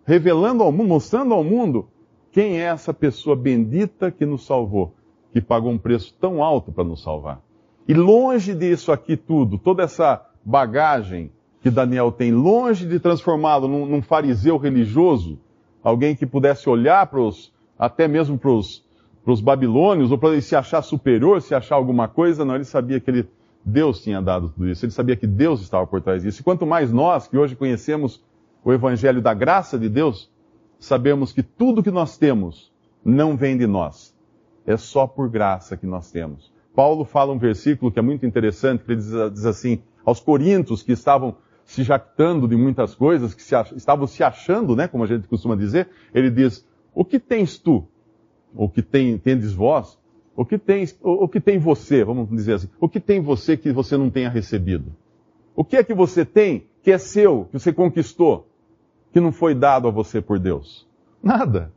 revelando 0.07 0.63
ao 0.63 0.73
mundo, 0.73 0.89
mostrando 0.89 1.35
ao 1.35 1.45
mundo 1.45 1.87
quem 2.33 2.61
é 2.61 2.65
essa 2.65 2.95
pessoa 2.95 3.37
bendita 3.37 4.11
que 4.11 4.25
nos 4.25 4.47
salvou, 4.47 4.95
que 5.33 5.41
pagou 5.41 5.71
um 5.71 5.79
preço 5.79 6.15
tão 6.19 6.43
alto 6.43 6.73
para 6.73 6.83
nos 6.83 7.03
salvar. 7.03 7.43
E 7.87 7.93
longe 7.93 8.55
disso 8.55 8.91
aqui 8.91 9.17
tudo, 9.17 9.59
toda 9.59 9.83
essa 9.83 10.27
bagagem 10.45 11.31
que 11.63 11.71
Daniel 11.71 12.11
tem, 12.11 12.33
longe 12.33 12.87
de 12.87 12.99
transformá-lo 12.99 13.69
num, 13.69 13.87
num, 13.87 14.03
fariseu 14.03 14.57
religioso, 14.57 15.39
alguém 15.83 16.17
que 16.17 16.27
pudesse 16.27 16.69
olhar 16.69 17.07
para 17.07 17.21
os, 17.21 17.53
até 17.79 18.09
mesmo 18.09 18.39
para 18.39 18.51
os, 18.51 19.41
babilônios, 19.43 20.11
ou 20.11 20.19
para 20.19 20.31
ele 20.31 20.43
se 20.43 20.57
achar 20.57 20.83
superior, 20.83 21.41
se 21.43 21.55
achar 21.55 21.77
alguma 21.77 22.09
coisa, 22.09 22.45
não, 22.45 22.55
ele 22.55 22.65
sabia 22.65 22.99
que 22.99 23.11
ele, 23.11 23.29
Deus 23.65 24.03
tinha 24.03 24.21
dado 24.23 24.49
tudo 24.49 24.69
isso, 24.69 24.85
ele 24.85 24.93
sabia 24.93 25.17
que 25.17 25.27
Deus 25.27 25.61
estava 25.61 25.87
por 25.87 26.01
trás 26.01 26.23
disso. 26.23 26.41
E 26.41 26.45
quanto 26.45 26.67
mais 26.67 26.91
nós, 26.91 27.29
que 27.29 27.37
hoje 27.37 27.55
conhecemos 27.55 28.23
o 28.65 28.73
evangelho 28.73 29.21
da 29.21 29.35
graça 29.35 29.79
de 29.79 29.89
Deus, 29.89 30.31
sabemos 30.79 31.33
que 31.33 31.43
tudo 31.43 31.83
que 31.83 31.91
nós 31.91 32.17
temos 32.17 32.73
não 33.05 33.37
vem 33.37 33.57
de 33.57 33.67
nós. 33.67 34.15
É 34.67 34.77
só 34.77 35.07
por 35.07 35.29
graça 35.29 35.77
que 35.77 35.87
nós 35.87 36.11
temos. 36.11 36.53
Paulo 36.75 37.05
fala 37.05 37.33
um 37.33 37.39
versículo 37.39 37.91
que 37.91 37.99
é 37.99 38.03
muito 38.03 38.25
interessante, 38.25 38.85
que 38.85 38.93
ele 38.93 39.01
diz, 39.01 39.11
diz 39.33 39.45
assim, 39.45 39.83
aos 40.05 40.21
coríntios 40.21 40.83
que 40.83 40.93
estavam 40.93 41.37
se 41.71 41.83
jactando 41.83 42.49
de 42.49 42.57
muitas 42.57 42.95
coisas, 42.95 43.35
que 43.35 43.43
se, 43.43 43.55
estavam 43.77 44.07
se 44.07 44.23
achando, 44.23 44.75
né, 44.75 44.89
como 44.89 45.05
a 45.05 45.07
gente 45.07 45.29
costuma 45.29 45.57
dizer, 45.57 45.89
ele 46.13 46.31
diz, 46.31 46.67
o 46.95 47.05
que 47.05 47.19
tens 47.19 47.59
tu? 47.59 47.87
O 48.55 48.69
que 48.69 48.83
tem, 48.83 49.17
tendes 49.17 49.53
vós? 49.53 49.99
O 50.37 50.45
que, 50.45 50.59
tens, 50.59 50.99
o, 51.03 51.25
o 51.25 51.29
que 51.29 51.41
tem 51.41 51.59
você? 51.59 52.03
Vamos 52.05 52.29
dizer 52.31 52.55
assim. 52.55 52.69
O 52.81 52.89
que 52.89 52.99
tem 52.99 53.21
você 53.21 53.57
que 53.57 53.73
você 53.73 53.97
não 53.97 54.11
tenha 54.11 54.29
recebido? 54.29 54.93
O 55.55 55.65
que 55.65 55.77
é 55.77 55.85
que 55.85 55.95
você 55.95 56.25
tem 56.25 56.67
que 56.83 56.91
é 56.91 56.99
seu, 56.99 57.47
que 57.51 57.59
você 57.59 57.73
conquistou? 57.73 58.51
que 59.13 59.21
não 59.21 59.33
foi 59.33 59.55
dado 59.55 59.89
a 59.89 59.91
você 59.91 60.21
por 60.21 60.39
Deus? 60.39 60.87
Nada. 61.23 61.73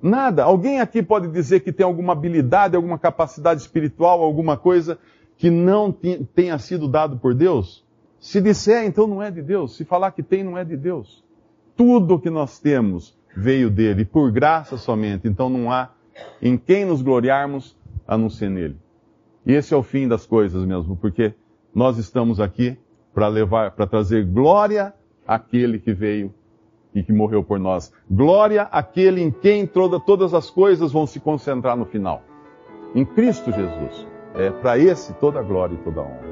Nada. 0.00 0.44
Alguém 0.44 0.80
aqui 0.80 1.02
pode 1.02 1.28
dizer 1.28 1.60
que 1.60 1.72
tem 1.72 1.84
alguma 1.84 2.12
habilidade, 2.12 2.74
alguma 2.74 2.98
capacidade 2.98 3.60
espiritual, 3.60 4.22
alguma 4.22 4.56
coisa 4.56 4.98
que 5.36 5.50
não 5.50 5.92
tenha 6.34 6.58
sido 6.58 6.88
dado 6.88 7.18
por 7.18 7.34
Deus? 7.34 7.81
Se 8.22 8.40
disser, 8.40 8.84
então 8.84 9.08
não 9.08 9.20
é 9.20 9.32
de 9.32 9.42
Deus. 9.42 9.76
Se 9.76 9.84
falar 9.84 10.12
que 10.12 10.22
tem, 10.22 10.44
não 10.44 10.56
é 10.56 10.64
de 10.64 10.76
Deus. 10.76 11.24
Tudo 11.76 12.20
que 12.20 12.30
nós 12.30 12.60
temos 12.60 13.18
veio 13.36 13.68
dele, 13.68 14.04
por 14.04 14.30
graça 14.30 14.76
somente. 14.76 15.26
Então 15.26 15.50
não 15.50 15.72
há 15.72 15.90
em 16.40 16.56
quem 16.56 16.84
nos 16.84 17.02
gloriarmos 17.02 17.76
a 18.06 18.16
não 18.16 18.30
ser 18.30 18.48
nele. 18.48 18.76
E 19.44 19.52
esse 19.52 19.74
é 19.74 19.76
o 19.76 19.82
fim 19.82 20.06
das 20.06 20.24
coisas 20.24 20.64
mesmo, 20.64 20.96
porque 20.96 21.34
nós 21.74 21.98
estamos 21.98 22.38
aqui 22.38 22.78
para 23.12 23.26
levar, 23.26 23.72
para 23.72 23.88
trazer 23.88 24.24
glória 24.24 24.94
àquele 25.26 25.80
que 25.80 25.92
veio 25.92 26.32
e 26.94 27.02
que 27.02 27.12
morreu 27.12 27.42
por 27.42 27.58
nós. 27.58 27.92
Glória 28.08 28.62
àquele 28.70 29.20
em 29.20 29.32
quem 29.32 29.66
toda, 29.66 29.98
todas 29.98 30.32
as 30.32 30.48
coisas 30.48 30.92
vão 30.92 31.08
se 31.08 31.18
concentrar 31.18 31.76
no 31.76 31.86
final. 31.86 32.22
Em 32.94 33.04
Cristo 33.04 33.50
Jesus. 33.50 34.06
É 34.36 34.48
para 34.48 34.78
esse 34.78 35.12
toda 35.14 35.40
a 35.40 35.42
glória 35.42 35.74
e 35.74 35.78
toda 35.78 36.00
a 36.00 36.04
honra. 36.04 36.31